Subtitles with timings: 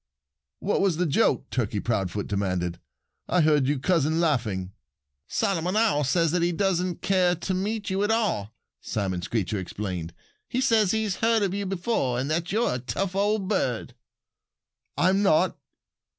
[0.61, 2.79] "What was the joke?" Turkey Proudfoot demanded.
[3.29, 4.71] "I heard you cousin laughing."
[5.27, 8.51] "Solomon Owl says that he doesn't care to meet you at all,"
[8.81, 10.15] Simon Screecher explained.
[10.49, 13.93] "He says he has heard about you before and that you're a tough old bird."
[14.97, 15.55] "I'm not!"